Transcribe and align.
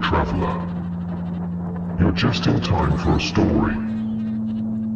traveler. 0.00 0.66
You're 1.98 2.12
just 2.12 2.46
in 2.46 2.60
time 2.60 2.98
for 2.98 3.16
a 3.16 3.20
story. 3.20 3.74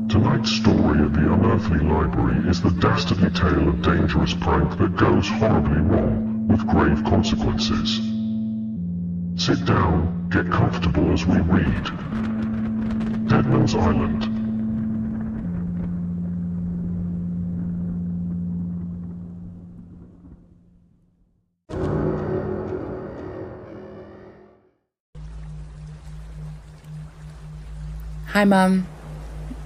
Tonight's 0.08 0.50
story 0.52 1.00
at 1.00 1.12
the 1.12 1.32
Unearthly 1.32 1.80
Library 1.80 2.48
is 2.48 2.62
the 2.62 2.70
dastardly 2.70 3.30
tale 3.30 3.68
of 3.68 3.82
dangerous 3.82 4.34
prank 4.34 4.78
that 4.78 4.96
goes 4.96 5.28
horribly 5.28 5.80
wrong 5.80 6.48
with 6.48 6.66
grave 6.66 7.04
consequences. 7.04 7.96
Sit 9.36 9.64
down, 9.64 10.28
get 10.30 10.50
comfortable 10.50 11.12
as 11.12 11.26
we 11.26 11.38
read. 11.40 11.84
Deadman's 13.28 13.74
Island. 13.74 14.27
Hi, 28.38 28.44
Mum. 28.44 28.86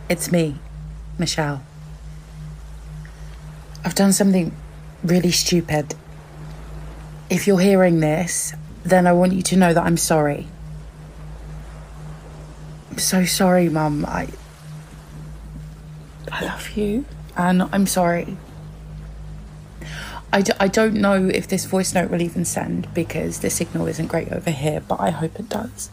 It's 0.09 0.33
me, 0.33 0.57
Michelle. 1.19 1.63
I've 3.85 3.95
done 3.95 4.15
something 4.15 4.57
really 5.05 5.31
stupid. 5.31 5.95
If 7.29 7.47
you're 7.47 7.61
hearing 7.61 8.01
this, 8.01 8.55
then 8.83 9.07
I 9.07 9.13
want 9.13 9.35
you 9.35 9.43
to 9.43 9.59
know 9.59 9.75
that 9.75 9.85
I'm 9.85 9.99
sorry. 9.99 10.47
I'm 12.91 12.97
so 12.97 13.27
sorry, 13.27 13.69
Mum. 13.69 14.07
I. 14.09 14.29
I 16.31 16.47
love 16.47 16.71
you, 16.71 17.05
and 17.37 17.65
I'm 17.75 17.87
sorry. 17.87 18.39
I, 20.33 20.41
d- 20.41 20.55
I 20.59 20.69
don't 20.69 20.95
know 20.95 21.27
if 21.29 21.47
this 21.47 21.67
voice 21.67 21.93
note 21.93 22.11
will 22.11 22.23
even 22.23 22.47
send 22.47 22.89
because 22.95 23.41
the 23.41 23.51
signal 23.51 23.87
isn't 23.89 24.07
great 24.07 24.33
over 24.33 24.51
here, 24.51 24.81
but 24.81 24.99
I 24.99 25.11
hope 25.11 25.39
it 25.39 25.51
does. 25.51 25.91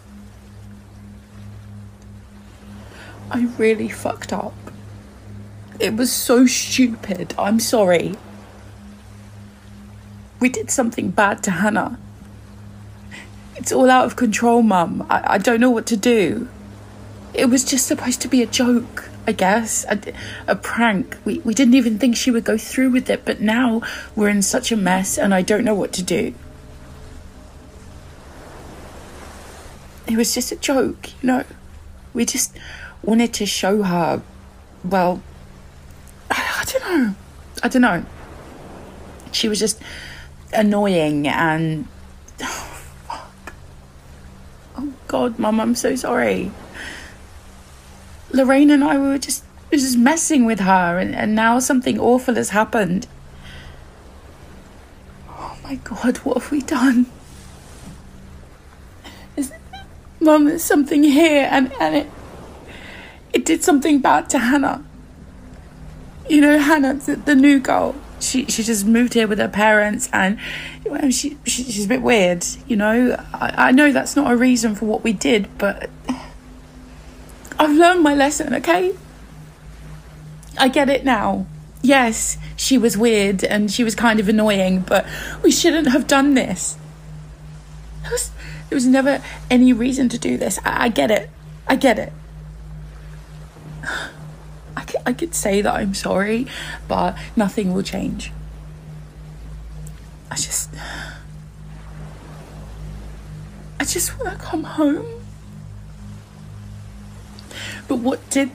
I 3.32 3.48
really 3.58 3.90
fucked 3.90 4.34
up. 4.34 4.54
It 5.80 5.96
was 5.96 6.12
so 6.12 6.46
stupid. 6.46 7.34
I'm 7.38 7.60
sorry. 7.60 8.16
We 10.40 10.50
did 10.50 10.72
something 10.72 11.12
bad 11.12 11.44
to 11.44 11.52
Hannah. 11.52 12.00
It's 13.56 13.72
all 13.72 13.90
out 13.90 14.06
of 14.06 14.16
control, 14.16 14.62
Mum. 14.62 15.06
I, 15.10 15.36
I 15.36 15.38
don't 15.38 15.60
know 15.60 15.70
what 15.70 15.86
to 15.88 15.98
do. 15.98 16.48
It 17.34 17.46
was 17.46 17.64
just 17.64 17.86
supposed 17.88 18.22
to 18.22 18.28
be 18.28 18.42
a 18.42 18.46
joke, 18.46 19.10
I 19.28 19.32
guess. 19.32 19.86
A, 19.90 20.00
a 20.48 20.56
prank. 20.56 21.18
We, 21.26 21.40
we 21.40 21.54
didn't 21.54 21.76
even 21.76 22.00
think 22.00 22.16
she 22.16 22.32
would 22.32 22.46
go 22.46 22.58
through 22.58 22.90
with 22.90 23.10
it, 23.10 23.26
but 23.26 23.42
now 23.42 23.82
we're 24.16 24.30
in 24.30 24.42
such 24.42 24.72
a 24.72 24.78
mess 24.78 25.18
and 25.18 25.34
I 25.34 25.42
don't 25.42 25.64
know 25.64 25.76
what 25.76 25.94
to 25.94 26.04
do. 26.04 26.34
It 30.08 30.18
was 30.18 30.34
just 30.34 30.52
a 30.52 30.56
joke, 30.56 31.10
you 31.22 31.28
know. 31.28 31.44
We 32.14 32.26
just 32.26 32.58
wanted 33.04 33.34
to 33.34 33.46
show 33.46 33.84
her, 33.84 34.22
well, 34.84 35.22
I, 36.32 36.64
don't 36.66 36.84
know. 36.84 37.16
I 37.64 37.68
don't 37.68 37.82
know. 37.82 38.06
She 39.32 39.48
was 39.48 39.60
just 39.60 39.82
annoying 40.54 41.28
and. 41.28 41.88
Oh, 42.42 42.46
fuck. 43.08 43.54
Oh, 44.78 44.94
God, 45.08 45.40
Mum, 45.40 45.60
I'm 45.60 45.76
so 45.76 45.96
sorry. 45.96 46.52
Lorraine 48.32 48.70
and 48.70 48.84
I 48.84 48.98
we 48.98 49.08
were 49.08 49.18
just, 49.18 49.44
just 49.72 49.98
messing 49.98 50.46
with 50.46 50.60
her, 50.60 51.00
and, 51.00 51.16
and 51.16 51.34
now 51.36 51.60
something 51.60 52.00
awful 52.00 52.36
has 52.36 52.50
happened. 52.50 53.08
Oh, 55.28 55.58
my 55.64 55.76
God, 55.76 56.18
what 56.18 56.42
have 56.42 56.52
we 56.52 56.62
done? 56.62 57.08
Is, 59.36 59.52
Mum, 60.20 60.46
there's 60.46 60.64
something 60.64 61.04
here, 61.04 61.48
and, 61.50 61.72
and 61.80 61.96
it 61.96 62.10
it 63.34 63.46
did 63.46 63.64
something 63.64 64.00
bad 64.00 64.30
to 64.32 64.40
Hannah. 64.40 64.84
You 66.30 66.42
know, 66.42 66.60
Hannah, 66.60 66.96
the, 66.96 67.16
the 67.16 67.36
new 67.36 67.60
girl. 67.60 67.96
She 68.20 68.46
she 68.46 68.64
just 68.64 68.86
moved 68.86 69.14
here 69.14 69.28
with 69.28 69.40
her 69.40 69.48
parents, 69.48 70.10
and 70.12 70.38
well, 70.86 71.10
she, 71.10 71.38
she 71.46 71.64
she's 71.64 71.86
a 71.86 71.88
bit 71.88 72.02
weird. 72.02 72.46
You 72.68 72.76
know, 72.76 73.16
I, 73.34 73.70
I 73.70 73.72
know 73.72 73.92
that's 73.94 74.16
not 74.16 74.32
a 74.32 74.36
reason 74.36 74.76
for 74.76 74.86
what 74.86 75.04
we 75.04 75.14
did, 75.14 75.58
but 75.58 75.90
I've 77.58 77.76
learned 77.76 78.04
my 78.04 78.14
lesson. 78.14 78.54
Okay, 78.56 78.94
I 80.58 80.68
get 80.68 80.90
it 80.90 81.06
now. 81.06 81.46
Yes, 81.82 82.38
she 82.58 82.78
was 82.78 82.98
weird 82.98 83.44
and 83.44 83.72
she 83.72 83.86
was 83.86 83.96
kind 83.96 84.20
of 84.20 84.28
annoying, 84.28 84.82
but 84.82 85.06
we 85.42 85.52
shouldn't 85.52 85.88
have 85.88 86.08
done 86.08 86.34
this. 86.34 86.78
There 88.02 88.12
was 88.12 88.32
there 88.70 88.76
was 88.76 88.86
never 88.86 89.22
any 89.50 89.72
reason 89.72 90.10
to 90.10 90.18
do 90.18 90.38
this. 90.38 90.60
I, 90.66 90.86
I 90.86 90.90
get 90.90 91.10
it. 91.10 91.30
I 91.68 91.76
get 91.76 91.98
it. 91.98 92.12
I 93.84 94.84
could, 94.86 95.02
I 95.06 95.14
could 95.14 95.36
say 95.36 95.62
that 95.62 95.74
I'm 95.74 95.94
sorry, 95.94 96.48
but 96.88 97.18
nothing 97.36 97.74
will 97.74 97.84
change. 97.84 98.32
I 100.32 100.36
just. 100.36 100.70
I 103.80 103.86
just 103.86 104.20
want 104.20 104.38
to 104.38 104.46
come 104.46 104.64
home. 104.64 105.06
But 107.88 107.98
what 107.98 108.30
did 108.30 108.52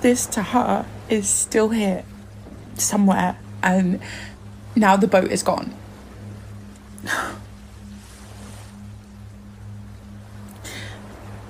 this 0.00 0.26
to 0.26 0.42
her 0.42 0.86
is 1.08 1.28
still 1.28 1.68
here, 1.70 2.04
somewhere, 2.74 3.36
and 3.62 4.00
now 4.74 4.96
the 4.96 5.08
boat 5.08 5.30
is 5.30 5.42
gone. 5.42 5.74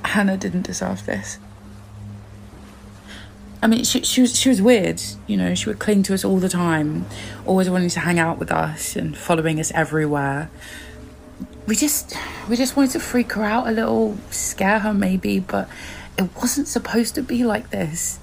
Hannah 0.04 0.36
didn't 0.36 0.62
deserve 0.62 1.06
this. 1.06 1.38
I 3.60 3.66
mean, 3.66 3.84
she, 3.84 4.02
she 4.02 4.20
was 4.20 4.38
she 4.38 4.48
was 4.48 4.62
weird. 4.62 5.02
You 5.26 5.36
know, 5.36 5.54
she 5.54 5.68
would 5.68 5.78
cling 5.78 6.02
to 6.04 6.14
us 6.14 6.24
all 6.24 6.38
the 6.38 6.48
time, 6.48 7.06
always 7.44 7.68
wanting 7.68 7.88
to 7.90 8.00
hang 8.00 8.18
out 8.18 8.38
with 8.38 8.52
us 8.52 8.94
and 8.94 9.16
following 9.16 9.58
us 9.58 9.72
everywhere. 9.72 10.50
We 11.66 11.74
just 11.74 12.14
we 12.48 12.56
just 12.56 12.76
wanted 12.76 12.92
to 12.92 13.00
freak 13.00 13.32
her 13.32 13.44
out 13.44 13.66
a 13.66 13.72
little, 13.72 14.16
scare 14.30 14.78
her 14.80 14.94
maybe, 14.94 15.40
but 15.40 15.68
it 16.16 16.34
wasn't 16.36 16.68
supposed 16.68 17.14
to 17.16 17.22
be 17.22 17.44
like 17.44 17.70
this. 17.70 18.20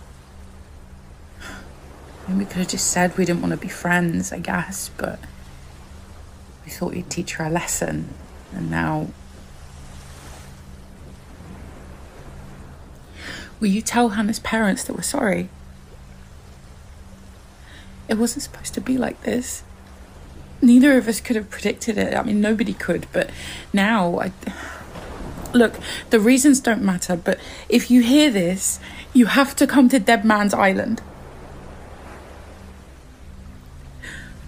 I 1.42 2.30
mean, 2.30 2.40
we 2.40 2.46
could 2.46 2.58
have 2.58 2.70
just 2.70 2.88
said 2.88 3.18
we 3.18 3.26
didn't 3.26 3.42
want 3.42 3.52
to 3.52 3.58
be 3.58 3.68
friends, 3.68 4.32
I 4.32 4.40
guess, 4.40 4.90
but 4.98 5.20
we 6.64 6.72
thought 6.72 6.94
we'd 6.94 7.10
teach 7.10 7.36
her 7.36 7.46
a 7.46 7.50
lesson, 7.50 8.10
and 8.54 8.72
now 8.72 9.10
Will 13.60 13.68
you 13.68 13.82
tell 13.82 14.10
Hannah's 14.10 14.40
parents 14.40 14.84
that 14.84 14.96
we're 14.96 15.02
sorry? 15.02 15.50
It 18.08 18.16
wasn't 18.16 18.44
supposed 18.44 18.74
to 18.76 18.82
be 18.82 18.98
like 18.98 19.24
this. 19.24 19.64
Neither 20.62 20.98
of 20.98 21.08
us 21.08 21.20
could 21.20 21.36
have 21.36 21.50
predicted 21.50 21.98
it. 21.98 22.16
I 22.16 22.24
mean, 22.24 22.42
nobody 22.42 22.74
could, 22.74 23.08
but 23.12 23.30
now 23.74 24.20
I. 24.20 24.32
Look, 25.54 25.76
the 26.10 26.20
reasons 26.20 26.60
don't 26.60 26.82
matter, 26.82 27.16
but 27.16 27.40
if 27.70 27.90
you 27.90 28.02
hear 28.02 28.30
this, 28.30 28.80
you 29.14 29.28
have 29.28 29.56
to 29.56 29.66
come 29.66 29.88
to 29.90 30.00
Dead 30.00 30.26
Man's 30.26 30.54
Island. 30.54 31.02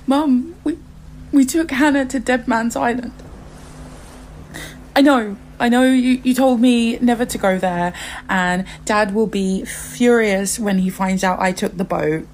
Mum, 0.06 0.56
we, 0.63 0.77
we 1.31 1.45
took 1.45 1.71
Hannah 1.71 2.06
to 2.06 2.19
Dead 2.19 2.48
Man's 2.48 2.75
Island. 2.75 3.13
I 4.95 5.01
know, 5.01 5.38
I 5.59 5.69
know 5.69 5.83
you, 5.83 6.21
you 6.24 6.33
told 6.33 6.59
me 6.62 6.98
never 7.00 7.25
to 7.25 7.38
go 7.38 7.57
there, 7.57 7.94
and 8.30 8.65
Dad 8.86 9.13
will 9.13 9.27
be 9.27 9.65
furious 9.65 10.59
when 10.59 10.80
he 10.80 10.89
finds 10.89 11.24
out 11.24 11.39
I 11.39 11.51
took 11.51 11.77
the 11.77 11.83
boat, 11.83 12.27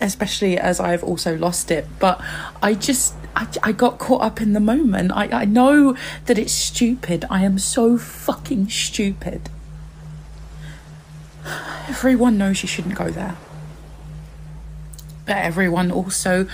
especially 0.00 0.56
as 0.58 0.80
I've 0.80 1.04
also 1.04 1.36
lost 1.36 1.70
it. 1.70 1.86
But 1.98 2.20
I 2.62 2.74
just, 2.74 3.14
I, 3.36 3.46
I 3.62 3.72
got 3.72 3.98
caught 3.98 4.22
up 4.22 4.40
in 4.40 4.54
the 4.54 4.60
moment. 4.60 5.12
I, 5.12 5.42
I 5.42 5.44
know 5.44 5.94
that 6.26 6.38
it's 6.38 6.52
stupid. 6.52 7.26
I 7.28 7.44
am 7.44 7.58
so 7.58 7.98
fucking 7.98 8.70
stupid. 8.70 9.50
Everyone 11.88 12.38
knows 12.38 12.62
you 12.62 12.68
shouldn't 12.68 12.94
go 12.94 13.10
there. 13.10 13.36
But 15.26 15.36
everyone 15.36 15.90
also 15.90 16.46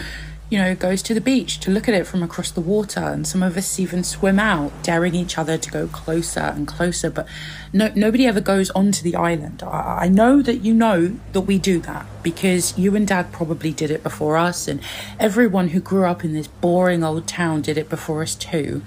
you 0.49 0.59
know, 0.59 0.75
goes 0.77 1.03
to 1.03 1.15
the 1.15 1.21
beach 1.21 1.59
to 1.61 1.71
look 1.71 1.89
at 1.89 1.95
it 1.95 2.07
from 2.07 2.23
across 2.23 2.51
the 2.51 2.61
water, 2.61 3.01
and 3.01 3.27
some 3.27 3.43
of 3.43 3.57
us 3.57 3.81
even 3.81 4.05
swim 4.05 4.39
out, 4.39 4.73
daring 4.83 5.15
each 5.15 5.39
other 5.39 5.59
to 5.59 5.71
go 5.71 5.89
closer 5.89 6.41
and 6.41 6.69
closer. 6.69 7.11
But 7.11 7.27
no, 7.73 7.91
nobody 7.97 8.27
ever 8.27 8.41
goes 8.41 8.71
onto 8.71 9.03
the 9.03 9.17
island. 9.17 9.63
I, 9.65 10.03
I 10.03 10.09
know 10.09 10.43
that 10.43 10.59
you 10.59 10.73
know 10.73 11.17
that 11.33 11.43
we 11.43 11.59
do 11.59 11.81
that 11.81 12.07
because 12.23 12.79
you 12.79 12.95
and 12.95 13.07
Dad 13.07 13.33
probably 13.33 13.73
did 13.73 13.91
it 13.91 14.03
before 14.03 14.37
us, 14.37 14.69
and 14.69 14.81
everyone 15.19 15.69
who 15.69 15.81
grew 15.81 16.05
up 16.05 16.25
in 16.25 16.33
this 16.33 16.47
boring 16.47 17.03
old 17.03 17.27
town 17.27 17.63
did 17.63 17.77
it 17.77 17.89
before 17.89 18.23
us 18.23 18.35
too. 18.37 18.83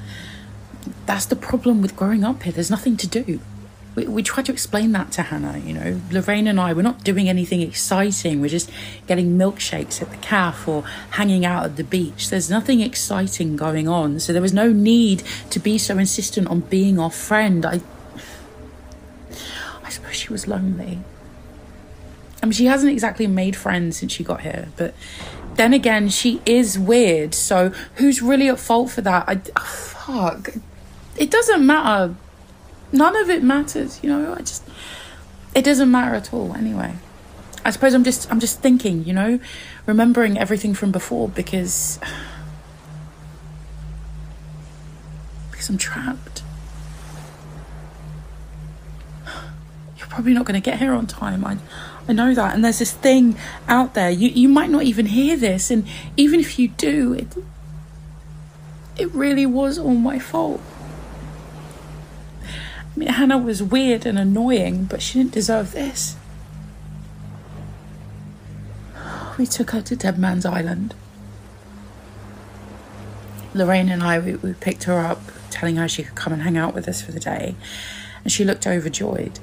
That's 1.06 1.26
the 1.26 1.36
problem 1.36 1.82
with 1.82 1.96
growing 1.96 2.24
up 2.24 2.44
here. 2.44 2.54
There's 2.54 2.72
nothing 2.72 2.96
to 2.98 3.08
do 3.08 3.42
we, 4.00 4.08
we 4.08 4.24
tried 4.24 4.46
to 4.46 4.52
explain 4.52 4.92
that 4.94 5.12
to 5.14 5.24
Hannah. 5.24 5.58
You 5.58 5.74
know, 5.74 6.02
Lorraine 6.12 6.48
and 6.48 6.60
I, 6.60 6.74
we're 6.74 6.82
not 6.82 7.04
doing 7.04 7.28
anything 7.28 7.62
exciting. 7.62 8.40
We're 8.42 8.50
just 8.50 8.72
getting 9.08 9.38
milkshakes 9.38 10.02
at 10.02 10.10
the 10.10 10.18
cafe 10.18 10.72
or 10.72 10.84
hanging 11.12 11.46
out 11.46 11.66
at 11.66 11.76
the 11.76 11.84
beach. 11.84 12.30
There's 12.30 12.50
nothing 12.50 12.80
exciting 12.82 13.56
going 13.56 13.88
on. 13.88 14.20
So 14.20 14.32
there 14.32 14.42
was 14.42 14.54
no 14.54 14.72
need 14.72 15.24
to 15.50 15.60
be 15.60 15.78
so 15.78 15.98
insistent 15.98 16.48
on 16.48 16.62
being 16.62 17.00
our 17.00 17.12
friend. 17.12 17.66
I, 17.66 17.82
I 19.84 19.90
suppose 19.90 20.16
she 20.16 20.32
was 20.32 20.48
lonely. 20.48 21.00
I 22.42 22.46
mean, 22.46 22.54
she 22.54 22.66
hasn't 22.66 22.92
exactly 22.92 23.28
made 23.28 23.56
friends 23.56 23.98
since 23.98 24.14
she 24.14 24.24
got 24.24 24.42
here, 24.42 24.70
but 24.78 24.94
then 25.56 25.74
again, 25.74 26.08
she 26.08 26.42
is 26.46 26.80
weird. 26.80 27.36
So 27.36 27.72
who's 27.96 28.22
really 28.22 28.48
at 28.48 28.60
fault 28.60 28.92
for 28.92 29.02
that? 29.02 29.28
I, 29.28 29.42
oh, 29.58 29.62
fuck. 29.62 30.52
It 31.18 31.30
doesn't 31.30 31.66
matter 31.66 32.16
none 32.92 33.16
of 33.16 33.30
it 33.30 33.44
matters, 33.44 34.00
you 34.04 34.10
know. 34.10 34.34
I 34.34 34.40
just 34.40 34.64
it 35.56 35.64
doesn't 35.64 35.90
matter 35.90 36.16
at 36.16 36.34
all 36.34 36.54
anyway. 36.56 36.96
I 37.66 37.72
suppose 37.72 37.94
I'm 37.94 38.04
just 38.04 38.32
I'm 38.32 38.40
just 38.40 38.62
thinking, 38.62 39.06
you 39.06 39.14
know, 39.14 39.40
remembering 39.86 40.38
everything 40.38 40.74
from 40.74 40.92
before 40.92 41.30
because 41.30 42.00
because 45.52 45.70
I'm 45.70 45.78
trapped. 45.78 46.44
You're 49.98 50.08
probably 50.08 50.34
not 50.34 50.46
going 50.46 50.60
to 50.60 50.64
get 50.64 50.80
here 50.80 50.94
on 50.94 51.08
time. 51.08 51.46
I 51.46 51.58
I 52.08 52.14
know 52.14 52.34
that. 52.34 52.56
And 52.56 52.66
there's 52.66 52.80
this 52.80 52.92
thing 52.92 53.36
out 53.68 53.94
there. 53.94 54.10
You 54.10 54.30
you 54.30 54.50
might 54.50 54.70
not 54.70 54.84
even 54.84 55.08
hear 55.08 55.36
this 55.36 55.70
and 55.70 55.86
even 56.18 56.40
if 56.40 56.58
you 56.58 56.70
do, 56.70 57.14
it 57.14 57.28
it 58.98 59.14
really 59.14 59.46
was 59.46 59.78
all 59.78 59.96
my 59.96 60.20
fault 60.20 60.62
mean, 62.96 63.10
Hannah 63.10 63.38
was 63.38 63.62
weird 63.62 64.06
and 64.06 64.18
annoying, 64.18 64.86
but 64.86 65.02
she 65.02 65.20
didn't 65.20 65.34
deserve 65.34 65.72
this. 65.72 66.16
We 69.38 69.46
took 69.46 69.72
her 69.72 69.82
to 69.82 69.96
Dead 69.96 70.18
Man's 70.18 70.46
Island. 70.46 70.96
Lorraine 73.54 73.90
and 73.90 74.04
I, 74.04 74.20
we, 74.20 74.36
we 74.36 74.54
picked 74.54 74.84
her 74.84 75.00
up, 75.00 75.22
telling 75.50 75.78
her 75.78 75.88
she 75.88 76.04
could 76.04 76.16
come 76.16 76.34
and 76.34 76.42
hang 76.42 76.58
out 76.58 76.74
with 76.74 76.88
us 76.88 77.02
for 77.02 77.12
the 77.12 77.20
day, 77.20 77.56
and 78.24 78.32
she 78.32 78.44
looked 78.44 78.68
overjoyed. 78.68 79.40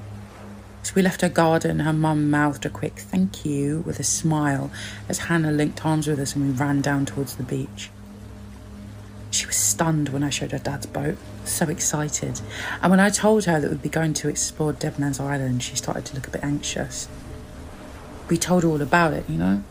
So 0.86 0.92
we 0.94 1.02
left 1.02 1.22
her 1.22 1.28
garden, 1.28 1.80
her 1.80 1.92
mum 1.92 2.30
mouthed 2.30 2.64
a 2.64 2.70
quick 2.70 2.98
thank 2.98 3.44
you 3.44 3.80
with 3.80 3.98
a 3.98 4.04
smile 4.04 4.70
as 5.08 5.18
Hannah 5.18 5.50
linked 5.50 5.84
arms 5.84 6.06
with 6.06 6.20
us 6.20 6.36
and 6.36 6.46
we 6.46 6.52
ran 6.52 6.80
down 6.80 7.06
towards 7.06 7.34
the 7.34 7.42
beach. 7.42 7.90
She 9.36 9.44
was 9.44 9.56
stunned 9.56 10.08
when 10.08 10.22
I 10.22 10.30
showed 10.30 10.52
her 10.52 10.58
dad's 10.58 10.86
boat, 10.86 11.18
so 11.44 11.68
excited. 11.68 12.40
And 12.80 12.90
when 12.90 13.00
I 13.00 13.10
told 13.10 13.44
her 13.44 13.60
that 13.60 13.70
we'd 13.70 13.82
be 13.82 13.90
going 13.90 14.14
to 14.14 14.30
explore 14.30 14.74
Man's 14.96 15.20
Island, 15.20 15.62
she 15.62 15.76
started 15.76 16.06
to 16.06 16.14
look 16.14 16.26
a 16.26 16.30
bit 16.30 16.42
anxious. 16.42 17.06
We 18.30 18.38
told 18.38 18.62
her 18.62 18.70
all 18.70 18.80
about 18.80 19.12
it, 19.12 19.28
you 19.28 19.36
know? 19.36 19.62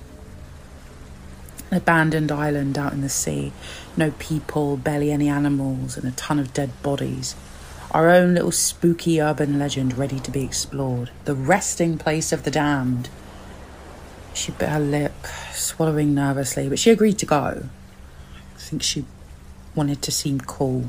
An 1.72 1.78
abandoned 1.78 2.32
island 2.32 2.78
out 2.78 2.94
in 2.94 3.02
the 3.02 3.10
sea, 3.10 3.54
no 3.98 4.12
people, 4.20 4.78
barely 4.78 5.10
any 5.10 5.30
animals, 5.30 5.98
and 5.98 6.08
a 6.08 6.12
ton 6.12 6.38
of 6.38 6.54
dead 6.54 6.70
bodies. 6.84 7.36
Our 7.90 8.12
own 8.12 8.36
little 8.36 8.52
spooky 8.52 9.20
urban 9.20 9.58
legend 9.58 9.98
ready 9.98 10.20
to 10.20 10.30
be 10.30 10.44
explored. 10.44 11.10
The 11.24 11.34
resting 11.34 11.98
place 11.98 12.32
of 12.32 12.44
the 12.44 12.52
damned. 12.52 13.10
She 14.36 14.52
bit 14.52 14.70
her 14.70 14.80
lip, 14.80 15.26
swallowing 15.54 16.14
nervously, 16.14 16.70
but 16.70 16.78
she 16.78 16.92
agreed 16.92 17.18
to 17.18 17.26
go. 17.26 17.64
I 18.56 18.60
think 18.60 18.84
she 18.84 19.06
wanted 19.76 20.02
to 20.02 20.12
seem 20.12 20.40
cool. 20.40 20.86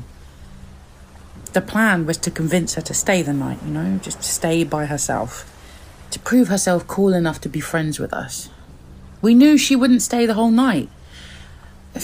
The 1.53 1.61
plan 1.61 2.05
was 2.05 2.17
to 2.17 2.31
convince 2.31 2.75
her 2.75 2.81
to 2.81 2.93
stay 2.93 3.21
the 3.21 3.33
night, 3.33 3.59
you 3.65 3.71
know, 3.71 3.99
just 4.01 4.17
to 4.19 4.27
stay 4.27 4.63
by 4.63 4.85
herself, 4.85 5.51
to 6.11 6.19
prove 6.19 6.47
herself 6.47 6.87
cool 6.87 7.13
enough 7.13 7.41
to 7.41 7.49
be 7.49 7.59
friends 7.59 7.99
with 7.99 8.13
us. 8.13 8.49
We 9.21 9.33
knew 9.33 9.57
she 9.57 9.75
wouldn't 9.75 10.01
stay 10.01 10.25
the 10.25 10.35
whole 10.35 10.51
night. 10.51 10.89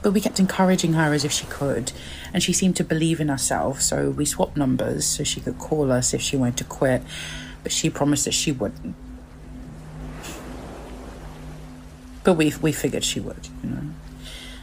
But 0.00 0.12
we 0.12 0.20
kept 0.20 0.38
encouraging 0.38 0.92
her 0.92 1.12
as 1.12 1.24
if 1.24 1.32
she 1.32 1.44
could, 1.46 1.90
and 2.32 2.40
she 2.40 2.52
seemed 2.52 2.76
to 2.76 2.84
believe 2.84 3.18
in 3.20 3.28
herself, 3.28 3.82
so 3.82 4.10
we 4.10 4.24
swapped 4.24 4.56
numbers 4.56 5.04
so 5.04 5.24
she 5.24 5.40
could 5.40 5.58
call 5.58 5.90
us 5.90 6.14
if 6.14 6.22
she 6.22 6.36
wanted 6.36 6.56
to 6.58 6.64
quit, 6.64 7.02
but 7.64 7.72
she 7.72 7.90
promised 7.90 8.24
that 8.24 8.32
she 8.32 8.52
wouldn't. 8.52 8.94
But 12.22 12.34
we, 12.34 12.54
we 12.62 12.70
figured 12.70 13.04
she 13.04 13.18
would, 13.18 13.48
you 13.64 13.70
know. 13.70 13.82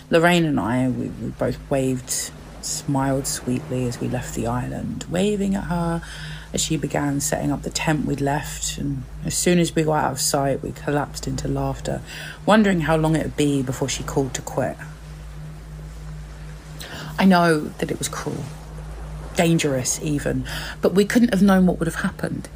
Lorraine 0.09 0.45
and 0.45 0.59
I, 0.59 0.87
we, 0.89 1.07
we 1.07 1.29
both 1.29 1.57
waved, 1.69 2.31
smiled 2.61 3.27
sweetly 3.27 3.87
as 3.87 3.99
we 3.99 4.07
left 4.07 4.35
the 4.35 4.47
island, 4.47 5.05
waving 5.09 5.55
at 5.55 5.65
her 5.65 6.01
as 6.53 6.61
she 6.61 6.77
began 6.77 7.19
setting 7.19 7.51
up 7.51 7.63
the 7.63 7.69
tent 7.69 8.05
we'd 8.05 8.21
left. 8.21 8.77
And 8.77 9.03
as 9.25 9.35
soon 9.35 9.59
as 9.59 9.75
we 9.75 9.83
got 9.83 10.05
out 10.05 10.11
of 10.13 10.21
sight, 10.21 10.63
we 10.63 10.71
collapsed 10.71 11.27
into 11.27 11.47
laughter, 11.47 12.01
wondering 12.45 12.81
how 12.81 12.95
long 12.95 13.15
it 13.15 13.23
would 13.23 13.37
be 13.37 13.61
before 13.61 13.89
she 13.89 14.03
called 14.03 14.33
to 14.35 14.41
quit. 14.41 14.77
I 17.17 17.25
know 17.25 17.59
that 17.59 17.91
it 17.91 17.97
was 17.97 18.07
cruel, 18.07 18.43
dangerous 19.35 20.01
even, 20.01 20.45
but 20.81 20.93
we 20.93 21.05
couldn't 21.05 21.33
have 21.33 21.41
known 21.41 21.65
what 21.65 21.79
would 21.79 21.87
have 21.87 22.03
happened. 22.03 22.47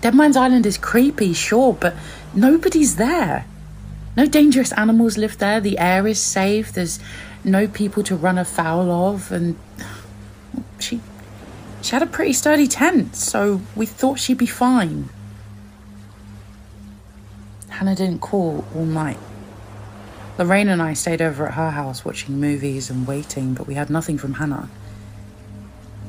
Dead 0.00 0.14
Man's 0.14 0.36
Island 0.36 0.66
is 0.66 0.78
creepy, 0.78 1.32
sure, 1.32 1.72
but 1.72 1.94
nobody's 2.34 2.96
there. 2.96 3.46
No 4.16 4.26
dangerous 4.26 4.72
animals 4.72 5.18
live 5.18 5.38
there. 5.38 5.60
The 5.60 5.78
air 5.78 6.06
is 6.06 6.20
safe. 6.20 6.72
There's 6.72 7.00
no 7.42 7.66
people 7.66 8.02
to 8.04 8.14
run 8.14 8.38
afoul 8.38 8.90
of. 8.90 9.32
And 9.32 9.58
she, 10.78 11.00
she 11.82 11.92
had 11.92 12.02
a 12.02 12.06
pretty 12.06 12.32
sturdy 12.32 12.68
tent, 12.68 13.16
so 13.16 13.60
we 13.74 13.86
thought 13.86 14.20
she'd 14.20 14.38
be 14.38 14.46
fine. 14.46 15.08
Hannah 17.68 17.96
didn't 17.96 18.20
call 18.20 18.64
all 18.74 18.84
night. 18.84 19.18
Lorraine 20.38 20.68
and 20.68 20.80
I 20.80 20.94
stayed 20.94 21.20
over 21.20 21.46
at 21.46 21.54
her 21.54 21.70
house 21.70 22.04
watching 22.04 22.40
movies 22.40 22.90
and 22.90 23.06
waiting, 23.06 23.54
but 23.54 23.66
we 23.66 23.74
had 23.74 23.90
nothing 23.90 24.18
from 24.18 24.34
Hannah. 24.34 24.68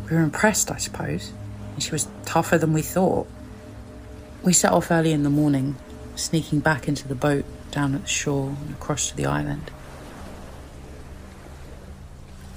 We 0.09 0.15
were 0.15 0.21
impressed, 0.21 0.71
I 0.71 0.77
suppose. 0.77 1.31
and 1.73 1.81
She 1.81 1.91
was 1.91 2.07
tougher 2.23 2.59
than 2.59 2.73
we 2.73 2.83
thought. 2.83 3.27
We 4.43 4.53
set 4.53 4.71
off 4.71 4.91
early 4.91 5.11
in 5.11 5.23
the 5.23 5.29
morning, 5.31 5.75
sneaking 6.15 6.59
back 6.59 6.87
into 6.87 7.07
the 7.07 7.15
boat 7.15 7.45
down 7.75 7.93
at 7.93 8.03
the 8.03 8.07
shore 8.07 8.55
and 8.61 8.71
across 8.71 9.09
to 9.09 9.17
the 9.17 9.25
island. 9.25 9.69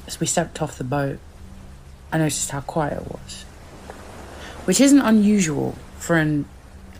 As 0.06 0.20
we 0.20 0.26
stepped 0.26 0.62
off 0.62 0.78
the 0.78 0.84
boat, 0.84 1.18
I 2.12 2.18
noticed 2.18 2.50
how 2.50 2.60
quiet 2.60 3.02
it 3.02 3.10
was, 3.10 3.42
which 4.64 4.80
isn't 4.80 5.00
unusual 5.00 5.76
for 5.98 6.16
an 6.16 6.46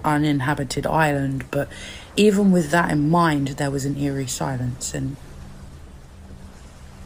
uninhabited 0.05 0.87
island, 0.87 1.45
but 1.51 1.69
even 2.17 2.51
with 2.51 2.71
that 2.71 2.91
in 2.91 3.09
mind, 3.09 3.49
there 3.49 3.71
was 3.71 3.85
an 3.85 3.97
eerie 3.97 4.27
silence, 4.27 4.93
and 4.93 5.17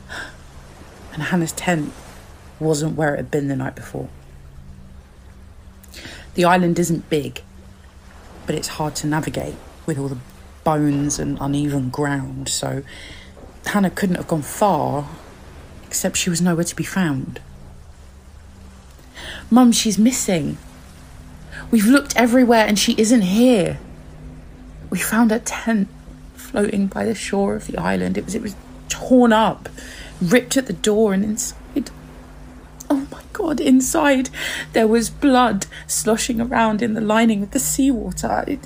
and 1.12 1.22
Hannah's 1.24 1.52
tent 1.52 1.92
wasn't 2.58 2.96
where 2.96 3.14
it 3.14 3.18
had 3.18 3.30
been 3.30 3.48
the 3.48 3.56
night 3.56 3.76
before. 3.76 4.08
The 6.34 6.46
island 6.46 6.78
isn't 6.78 7.10
big, 7.10 7.42
but 8.46 8.54
it's 8.54 8.68
hard 8.68 8.96
to 8.96 9.06
navigate 9.06 9.56
with 9.84 9.98
all 9.98 10.08
the 10.08 10.18
bones 10.64 11.18
and 11.18 11.38
uneven 11.40 11.90
ground, 11.90 12.48
so 12.48 12.82
Hannah 13.66 13.90
couldn't 13.90 14.16
have 14.16 14.28
gone 14.28 14.42
far, 14.42 15.08
except 15.86 16.16
she 16.16 16.30
was 16.30 16.40
nowhere 16.40 16.64
to 16.64 16.76
be 16.76 16.84
found. 16.84 17.40
Mum, 19.50 19.72
she's 19.72 19.98
missing. 19.98 20.56
We've 21.70 21.86
looked 21.86 22.16
everywhere 22.16 22.66
and 22.66 22.78
she 22.78 22.94
isn't 22.98 23.22
here. 23.22 23.78
We 24.90 24.98
found 24.98 25.30
her 25.30 25.38
tent 25.38 25.88
floating 26.34 26.86
by 26.86 27.04
the 27.04 27.14
shore 27.14 27.54
of 27.54 27.66
the 27.66 27.78
island. 27.78 28.18
It 28.18 28.24
was 28.24 28.34
it 28.34 28.42
was 28.42 28.54
torn 28.88 29.32
up, 29.32 29.68
ripped 30.20 30.56
at 30.56 30.66
the 30.66 30.72
door 30.72 31.14
and 31.14 31.24
inside. 31.24 31.90
Oh 32.90 33.06
my 33.10 33.22
god, 33.32 33.58
inside 33.60 34.28
there 34.74 34.86
was 34.86 35.08
blood 35.08 35.66
sloshing 35.86 36.40
around 36.40 36.82
in 36.82 36.92
the 36.92 37.00
lining 37.00 37.42
of 37.42 37.52
the 37.52 37.58
seawater. 37.58 38.44
It, 38.46 38.60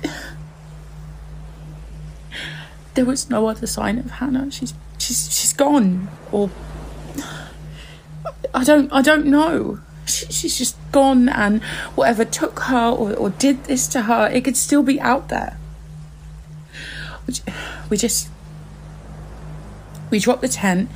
there 2.97 3.05
was 3.05 3.29
no 3.29 3.47
other 3.47 3.67
sign 3.67 3.99
of 3.99 4.09
Hannah. 4.09 4.49
She's 4.51 4.73
she's 4.97 5.31
she's 5.31 5.53
gone, 5.53 6.09
or 6.31 6.49
I 8.55 8.63
don't 8.63 8.91
I 8.91 9.03
don't 9.03 9.27
know. 9.27 9.79
She, 10.07 10.25
she's 10.31 10.57
just 10.57 10.75
gone, 10.91 11.29
and 11.29 11.61
whatever 11.95 12.25
took 12.25 12.59
her 12.61 12.89
or, 12.89 13.13
or 13.13 13.29
did 13.29 13.65
this 13.65 13.87
to 13.89 14.01
her, 14.03 14.27
it 14.27 14.43
could 14.43 14.57
still 14.57 14.81
be 14.81 14.99
out 14.99 15.29
there. 15.29 15.57
We 17.89 17.97
just 17.97 18.29
We 20.09 20.19
dropped 20.19 20.41
the 20.41 20.47
tent 20.47 20.89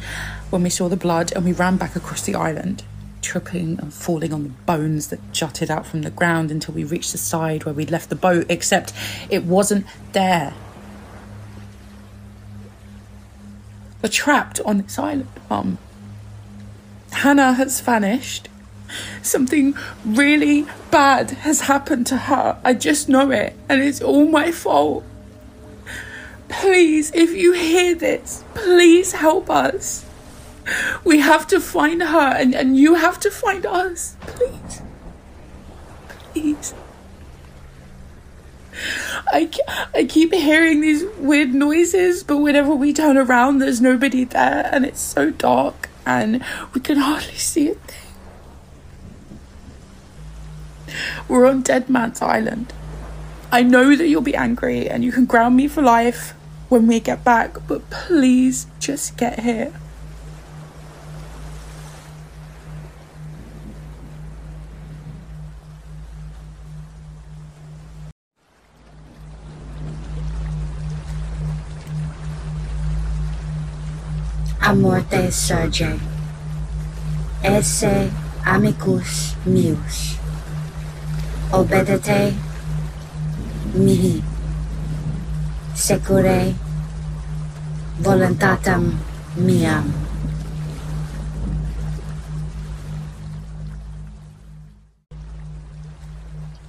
when 0.50 0.63
we 0.63 0.70
saw 0.70 0.88
the 0.89 0.98
blood 0.98 1.31
and 1.36 1.46
we 1.46 1.51
ran 1.51 1.77
back 1.77 1.96
across 1.96 2.24
the 2.24 2.34
island, 2.34 2.84
tripping 3.22 3.77
and 3.79 3.93
falling 3.93 4.34
on 4.34 4.43
the 4.43 4.50
bones 4.65 5.08
that 5.08 5.20
jutted 5.34 5.70
out 5.70 5.86
from 5.86 6.01
the 6.01 6.10
ground 6.10 6.50
until 6.50 6.74
we 6.74 6.84
reached 6.84 7.12
the 7.12 7.17
side 7.17 7.65
where 7.65 7.74
we'd 7.74 7.91
left 7.91 8.10
the 8.10 8.15
boat, 8.15 8.46
except 8.50 8.93
it 9.29 9.43
wasn't 9.43 9.86
there. 10.13 10.53
We're 14.01 14.10
trapped 14.10 14.60
on 14.62 14.79
this 14.79 14.98
island, 14.98 15.29
Mum. 15.50 15.77
Hannah 17.12 17.53
has 17.53 17.81
vanished. 17.81 18.50
Something 19.22 19.75
really 20.03 20.65
bad 20.89 21.31
has 21.31 21.62
happened 21.62 22.08
to 22.08 22.17
her. 22.17 22.60
I 22.63 22.74
just 22.74 23.08
know 23.08 23.31
it, 23.31 23.55
and 23.70 23.81
it's 23.81 24.01
all 24.01 24.27
my 24.27 24.51
fault. 24.51 25.03
Please, 26.50 27.12
if 27.13 27.31
you 27.31 27.53
hear 27.53 27.96
this, 27.96 28.43
please 28.53 29.13
help 29.13 29.50
us. 29.50 30.05
We 31.03 31.20
have 31.20 31.48
to 31.48 31.60
find 31.60 32.01
her, 32.01 32.36
and, 32.36 32.53
and 32.53 32.77
you 32.77 32.96
have 32.96 33.20
to 33.22 33.31
find 33.31 33.65
us. 33.65 34.15
Please. 34.22 34.81
Please. 36.34 36.74
I, 39.32 39.50
I 39.94 40.06
keep 40.06 40.34
hearing 40.34 40.82
these 40.82 41.04
weird 41.18 41.54
noises, 41.54 42.24
but 42.24 42.38
whenever 42.38 42.76
we 42.76 42.94
turn 42.94 43.18
around, 43.18 43.60
there's 43.60 43.82
nobody 43.82 44.26
there, 44.26 44.70
and 44.72 44.86
it's 44.86 45.00
so 45.00 45.32
dark, 45.32 45.90
and 46.06 46.44
we 46.74 46.82
can 46.82 46.98
hardly 46.98 47.36
see 47.36 47.70
a 47.70 47.76
thing. 47.76 47.98
We're 51.28 51.46
on 51.48 51.62
Dead 51.62 51.90
Man's 51.90 52.22
Island. 52.22 52.74
I 53.52 53.64
know 53.64 53.96
that 53.96 54.08
you'll 54.08 54.22
be 54.22 54.36
angry 54.36 54.90
and 54.90 55.04
you 55.04 55.12
can 55.12 55.26
ground 55.26 55.56
me 55.58 55.68
for 55.68 55.82
life 55.82 56.34
when 56.70 56.88
we 56.88 57.00
get 57.00 57.24
back, 57.24 57.58
but 57.68 57.90
please 57.90 58.68
just 58.80 59.18
get 59.18 59.40
here. 59.40 59.74
Amorte 74.62 75.32
Sergei. 75.32 76.00
Esse 77.44 78.12
amicus 78.46 79.36
meus. 79.44 80.18
Obedete 81.51 82.36
mihi. 83.74 84.24
Secure 85.74 86.53
voluntatem 88.00 89.00
meam. 89.36 89.94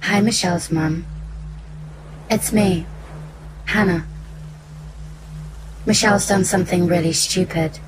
Hi, 0.01 0.19
Michelle's 0.19 0.71
mom. 0.71 1.05
It's 2.29 2.51
me, 2.51 2.85
Hannah. 3.65 4.12
Michelle's 5.85 6.27
done 6.27 6.45
something 6.45 6.87
really 6.87 7.11
stupid. 7.11 7.79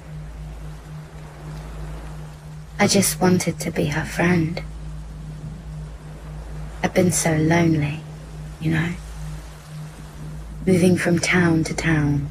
I 2.78 2.88
just 2.88 3.22
wanted 3.22 3.58
to 3.62 3.72
be 3.72 3.86
her 3.86 4.04
friend. 4.04 4.62
I've 6.84 6.94
been 6.94 7.14
so 7.14 7.34
lonely, 7.36 8.02
you 8.60 8.72
know? 8.72 8.94
Moving 10.68 10.98
from 10.98 11.20
town 11.20 11.64
to 11.64 11.74
town, 11.74 12.30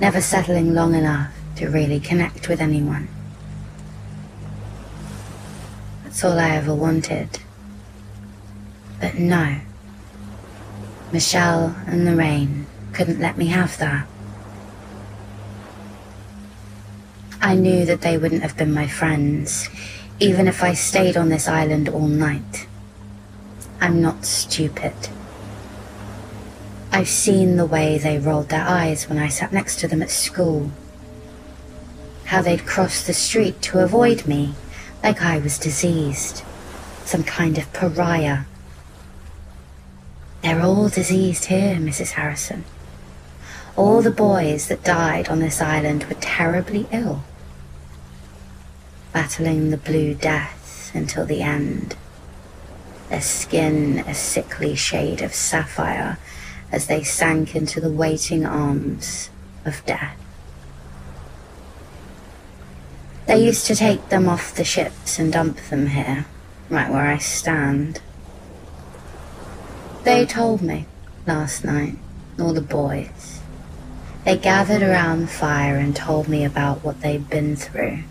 never 0.00 0.20
settling 0.22 0.72
long 0.72 0.94
enough 0.94 1.30
to 1.56 1.68
really 1.68 2.00
connect 2.00 2.48
with 2.48 2.62
anyone. 2.62 3.08
That's 6.04 6.24
all 6.24 6.38
I 6.38 6.56
ever 6.56 6.74
wanted. 6.74 7.40
But 8.98 9.18
no. 9.18 9.60
Michelle 11.12 11.76
and 11.86 12.06
Lorraine 12.06 12.66
couldn't 12.94 13.20
let 13.20 13.36
me 13.36 13.46
have 13.46 13.76
that. 13.78 14.06
I 17.48 17.54
knew 17.54 17.86
that 17.86 18.02
they 18.02 18.18
wouldn't 18.18 18.42
have 18.42 18.58
been 18.58 18.74
my 18.74 18.86
friends, 18.86 19.70
even 20.20 20.46
if 20.48 20.62
I 20.62 20.74
stayed 20.74 21.16
on 21.16 21.30
this 21.30 21.48
island 21.48 21.88
all 21.88 22.06
night. 22.06 22.66
I'm 23.80 24.02
not 24.02 24.26
stupid. 24.26 24.92
I've 26.92 27.08
seen 27.08 27.56
the 27.56 27.64
way 27.64 27.96
they 27.96 28.18
rolled 28.18 28.50
their 28.50 28.66
eyes 28.68 29.08
when 29.08 29.16
I 29.16 29.28
sat 29.28 29.50
next 29.50 29.80
to 29.80 29.88
them 29.88 30.02
at 30.02 30.10
school. 30.10 30.70
How 32.26 32.42
they'd 32.42 32.66
cross 32.66 33.02
the 33.02 33.14
street 33.14 33.62
to 33.62 33.78
avoid 33.78 34.26
me, 34.26 34.52
like 35.02 35.22
I 35.22 35.38
was 35.38 35.58
diseased. 35.58 36.42
Some 37.06 37.24
kind 37.24 37.56
of 37.56 37.72
pariah. 37.72 38.40
They're 40.42 40.60
all 40.60 40.90
diseased 40.90 41.46
here, 41.46 41.76
Mrs. 41.76 42.10
Harrison. 42.10 42.66
All 43.74 44.02
the 44.02 44.10
boys 44.10 44.68
that 44.68 44.84
died 44.84 45.30
on 45.30 45.38
this 45.38 45.62
island 45.62 46.04
were 46.04 46.20
terribly 46.20 46.86
ill. 46.92 47.24
Battling 49.18 49.70
the 49.70 49.76
blue 49.76 50.14
death 50.14 50.92
until 50.94 51.26
the 51.26 51.42
end 51.42 51.96
their 53.08 53.20
skin 53.20 54.04
a 54.06 54.14
sickly 54.14 54.76
shade 54.76 55.22
of 55.22 55.34
sapphire 55.34 56.18
as 56.70 56.86
they 56.86 57.02
sank 57.02 57.56
into 57.56 57.80
the 57.80 57.90
waiting 57.90 58.46
arms 58.46 59.28
of 59.64 59.84
death. 59.86 60.16
They 63.26 63.44
used 63.44 63.66
to 63.66 63.74
take 63.74 64.08
them 64.08 64.28
off 64.28 64.54
the 64.54 64.62
ships 64.62 65.18
and 65.18 65.32
dump 65.32 65.58
them 65.68 65.88
here, 65.88 66.26
right 66.70 66.88
where 66.88 67.08
I 67.08 67.18
stand. 67.18 68.00
They 70.04 70.26
told 70.26 70.62
me 70.62 70.86
last 71.26 71.64
night, 71.64 71.96
all 72.38 72.52
the 72.52 72.60
boys. 72.60 73.40
They 74.24 74.36
gathered 74.36 74.82
around 74.82 75.22
the 75.22 75.26
fire 75.26 75.76
and 75.76 75.96
told 75.96 76.28
me 76.28 76.44
about 76.44 76.84
what 76.84 77.00
they'd 77.00 77.28
been 77.28 77.56
through, 77.56 78.04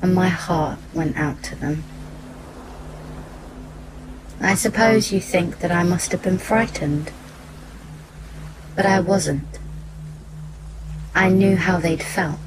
and 0.00 0.14
my 0.14 0.28
heart 0.28 0.78
went 0.94 1.16
out 1.16 1.42
to 1.44 1.54
them. 1.56 1.84
I 4.40 4.54
suppose 4.54 5.12
you 5.12 5.20
think 5.20 5.58
that 5.58 5.72
I 5.72 5.82
must 5.82 6.12
have 6.12 6.22
been 6.22 6.38
frightened. 6.38 7.10
But 8.76 8.86
I 8.86 9.00
wasn't. 9.00 9.58
I 11.14 11.28
knew 11.28 11.56
how 11.56 11.78
they'd 11.78 12.02
felt. 12.02 12.38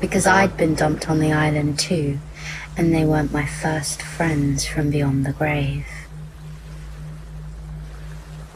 Because 0.00 0.26
I'd 0.26 0.56
been 0.58 0.74
dumped 0.74 1.08
on 1.08 1.20
the 1.20 1.32
island 1.32 1.78
too, 1.78 2.18
and 2.76 2.94
they 2.94 3.06
weren't 3.06 3.32
my 3.32 3.46
first 3.46 4.02
friends 4.02 4.66
from 4.66 4.90
beyond 4.90 5.24
the 5.24 5.32
grave. 5.32 5.86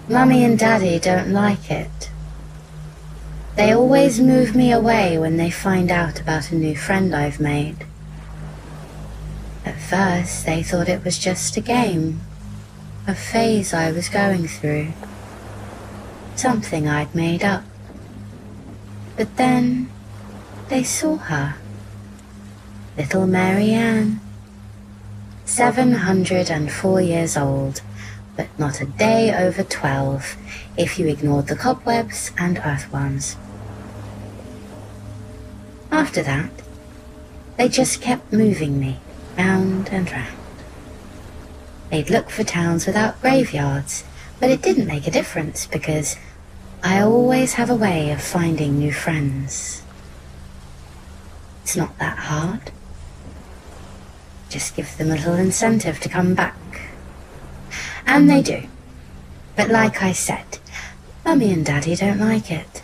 Mummy 0.08 0.44
and 0.44 0.58
Daddy 0.58 0.98
don't 0.98 1.32
like 1.32 1.70
it. 1.70 2.10
They 3.58 3.72
always 3.72 4.20
move 4.20 4.54
me 4.54 4.70
away 4.70 5.18
when 5.18 5.36
they 5.36 5.50
find 5.50 5.90
out 5.90 6.20
about 6.20 6.52
a 6.52 6.54
new 6.54 6.76
friend 6.76 7.12
I've 7.12 7.40
made. 7.40 7.84
At 9.64 9.80
first, 9.80 10.46
they 10.46 10.62
thought 10.62 10.88
it 10.88 11.04
was 11.04 11.18
just 11.18 11.56
a 11.56 11.60
game, 11.60 12.20
a 13.08 13.16
phase 13.16 13.74
I 13.74 13.90
was 13.90 14.08
going 14.08 14.46
through, 14.46 14.92
something 16.36 16.86
I'd 16.86 17.12
made 17.16 17.42
up. 17.42 17.64
But 19.16 19.36
then 19.36 19.90
they 20.68 20.84
saw 20.84 21.16
her, 21.16 21.56
little 22.96 23.26
Mary 23.26 23.70
Ann, 23.70 24.20
704 25.46 27.00
years 27.00 27.36
old, 27.36 27.82
but 28.36 28.46
not 28.56 28.80
a 28.80 28.86
day 28.86 29.34
over 29.34 29.64
12 29.64 30.36
if 30.76 30.96
you 30.96 31.08
ignored 31.08 31.48
the 31.48 31.56
cobwebs 31.56 32.30
and 32.38 32.58
earthworms. 32.64 33.36
After 35.98 36.22
that, 36.22 36.50
they 37.56 37.68
just 37.68 38.00
kept 38.00 38.32
moving 38.32 38.78
me 38.78 39.00
round 39.36 39.88
and 39.90 40.08
round. 40.12 40.38
They'd 41.90 42.08
look 42.08 42.30
for 42.30 42.44
towns 42.44 42.86
without 42.86 43.20
graveyards, 43.20 44.04
but 44.38 44.48
it 44.48 44.62
didn't 44.62 44.86
make 44.86 45.08
a 45.08 45.10
difference 45.10 45.66
because 45.66 46.14
I 46.84 47.00
always 47.00 47.54
have 47.54 47.68
a 47.68 47.74
way 47.74 48.12
of 48.12 48.22
finding 48.22 48.78
new 48.78 48.92
friends. 48.92 49.82
It's 51.64 51.74
not 51.74 51.98
that 51.98 52.16
hard. 52.16 52.70
Just 54.48 54.76
give 54.76 54.96
them 54.98 55.10
a 55.10 55.16
little 55.16 55.34
incentive 55.34 55.98
to 55.98 56.08
come 56.08 56.36
back. 56.36 56.54
And 58.06 58.30
they 58.30 58.40
do. 58.40 58.68
But 59.56 59.68
like 59.68 60.00
I 60.00 60.12
said, 60.12 60.60
Mummy 61.24 61.52
and 61.52 61.66
Daddy 61.66 61.96
don't 61.96 62.20
like 62.20 62.52
it. 62.52 62.77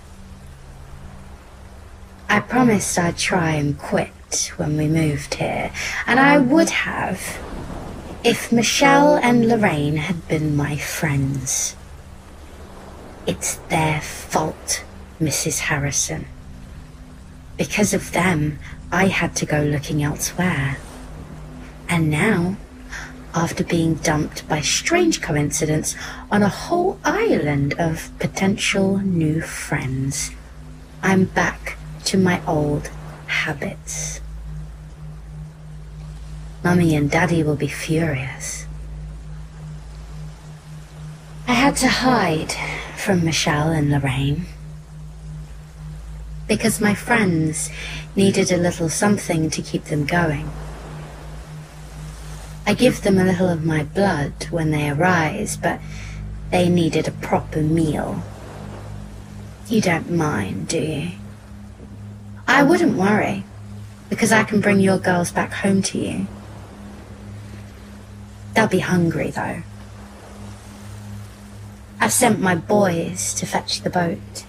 I 2.34 2.40
promised 2.40 2.98
I'd 2.98 3.16
try 3.16 3.50
and 3.50 3.78
quit 3.78 4.50
when 4.56 4.76
we 4.76 4.88
moved 4.88 5.34
here, 5.34 5.70
and 6.04 6.18
I 6.18 6.36
would 6.36 6.68
have 6.68 7.20
if 8.24 8.50
Michelle 8.50 9.14
and 9.18 9.46
Lorraine 9.46 9.98
had 9.98 10.26
been 10.26 10.56
my 10.56 10.76
friends. 10.76 11.76
It's 13.24 13.54
their 13.68 14.00
fault, 14.00 14.82
Mrs. 15.20 15.60
Harrison. 15.60 16.26
Because 17.56 17.94
of 17.94 18.10
them, 18.10 18.58
I 18.90 19.06
had 19.06 19.36
to 19.36 19.46
go 19.46 19.62
looking 19.62 20.02
elsewhere. 20.02 20.78
And 21.88 22.10
now, 22.10 22.56
after 23.32 23.62
being 23.62 23.94
dumped 23.94 24.48
by 24.48 24.60
strange 24.60 25.22
coincidence 25.22 25.94
on 26.32 26.42
a 26.42 26.48
whole 26.48 26.98
island 27.04 27.74
of 27.78 28.10
potential 28.18 28.98
new 28.98 29.40
friends, 29.40 30.32
I'm 31.00 31.26
back 31.26 31.78
to 32.04 32.18
my 32.18 32.44
old 32.46 32.88
habits. 33.26 34.20
Mummy 36.62 36.96
and 36.96 37.10
Daddy 37.10 37.42
will 37.42 37.56
be 37.56 37.68
furious. 37.68 38.66
I 41.46 41.52
had 41.52 41.76
to 41.76 41.88
hide 41.88 42.54
from 42.96 43.24
Michelle 43.24 43.70
and 43.70 43.90
Lorraine 43.90 44.46
because 46.46 46.80
my 46.80 46.94
friends 46.94 47.70
needed 48.16 48.50
a 48.50 48.56
little 48.56 48.88
something 48.88 49.50
to 49.50 49.62
keep 49.62 49.84
them 49.84 50.06
going. 50.06 50.50
I 52.66 52.74
give 52.74 53.02
them 53.02 53.18
a 53.18 53.24
little 53.24 53.48
of 53.48 53.64
my 53.64 53.82
blood 53.82 54.46
when 54.50 54.70
they 54.70 54.88
arise, 54.88 55.56
but 55.56 55.80
they 56.50 56.68
needed 56.68 57.06
a 57.06 57.12
proper 57.12 57.60
meal. 57.60 58.22
You 59.68 59.80
don't 59.80 60.10
mind, 60.10 60.68
do 60.68 60.78
you? 60.78 61.10
I 62.46 62.62
wouldn't 62.62 62.96
worry, 62.96 63.44
because 64.08 64.32
I 64.32 64.44
can 64.44 64.60
bring 64.60 64.80
your 64.80 64.98
girls 64.98 65.32
back 65.32 65.52
home 65.52 65.82
to 65.82 65.98
you. 65.98 66.26
They'll 68.54 68.68
be 68.68 68.80
hungry, 68.80 69.30
though. 69.30 69.62
I've 72.00 72.12
sent 72.12 72.38
my 72.38 72.54
boys 72.54 73.34
to 73.34 73.46
fetch 73.46 73.80
the 73.80 73.90
boat, 73.90 74.44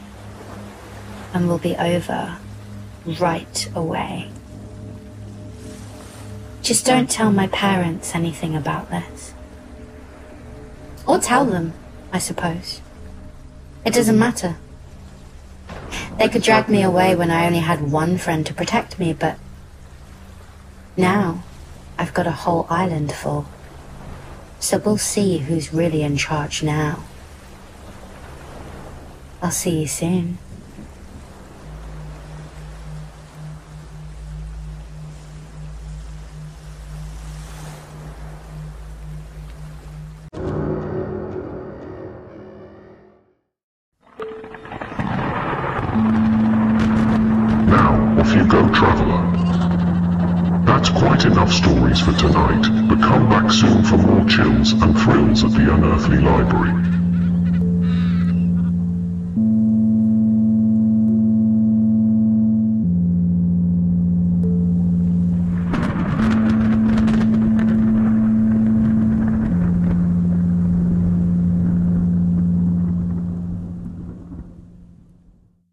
and 1.33 1.47
we'll 1.47 1.57
be 1.57 1.75
over 1.75 2.37
right 3.19 3.69
away. 3.73 4.29
Just 6.61 6.85
don't 6.85 7.09
tell 7.09 7.31
my 7.31 7.47
parents 7.47 8.13
anything 8.13 8.55
about 8.55 8.89
this. 8.89 9.33
Or 11.07 11.19
tell 11.19 11.45
them, 11.45 11.73
I 12.11 12.19
suppose. 12.19 12.81
It 13.85 13.93
doesn't 13.93 14.17
matter. 14.17 14.57
They 16.17 16.29
could 16.29 16.43
drag 16.43 16.69
me 16.69 16.81
away 16.81 17.15
when 17.15 17.29
I 17.29 17.45
only 17.45 17.59
had 17.59 17.91
one 17.91 18.17
friend 18.17 18.45
to 18.45 18.53
protect 18.53 18.97
me, 18.99 19.11
but 19.13 19.37
now 20.95 21.43
I've 21.97 22.13
got 22.13 22.25
a 22.25 22.31
whole 22.31 22.65
island 22.69 23.11
full. 23.11 23.45
So 24.59 24.77
we'll 24.77 24.97
see 24.97 25.39
who's 25.39 25.73
really 25.73 26.03
in 26.03 26.15
charge 26.15 26.63
now. 26.63 27.03
I'll 29.41 29.51
see 29.51 29.81
you 29.81 29.87
soon. 29.87 30.37
Go, 48.55 48.73
traveller. 48.73 49.23
That's 50.65 50.89
quite 50.89 51.25
enough 51.25 51.51
stories 51.51 51.99
for 51.99 52.13
tonight, 52.13 52.87
but 52.87 53.01
come 53.01 53.29
back 53.29 53.51
soon 53.51 53.83
for 53.83 53.97
more 53.97 54.25
chills 54.27 54.71
and 54.73 54.97
thrills 54.97 55.43
at 55.43 55.51
the 55.51 55.73
Unearthly 55.73 56.19
Library. 56.19 57.04